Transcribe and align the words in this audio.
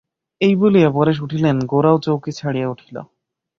এই 0.41 0.53
বলিয়া 0.55 0.89
পরেশ 0.91 1.17
উঠিলেন, 1.21 1.57
গোরাও 1.65 1.97
চৌকি 1.99 2.31
ছাড়িয়া 2.31 2.67
উঠিল। 2.67 2.95